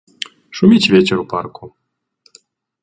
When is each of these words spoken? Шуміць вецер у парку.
Шуміць 0.59 0.89
вецер 0.95 1.17
у 1.25 1.27
парку. 1.35 1.65